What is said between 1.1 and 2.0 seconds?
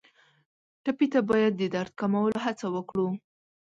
ته باید د درد